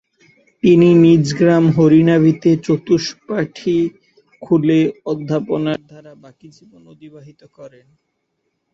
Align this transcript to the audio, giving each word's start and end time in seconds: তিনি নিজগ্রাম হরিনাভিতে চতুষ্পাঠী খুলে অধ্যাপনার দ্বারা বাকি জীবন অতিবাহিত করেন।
তিনি 0.63 0.87
নিজগ্রাম 1.05 1.63
হরিনাভিতে 1.77 2.51
চতুষ্পাঠী 2.65 3.77
খুলে 4.41 4.79
অধ্যাপনার 5.05 5.79
দ্বারা 5.89 6.11
বাকি 6.23 6.47
জীবন 6.57 6.81
অতিবাহিত 6.87 7.41
করেন। 7.57 7.87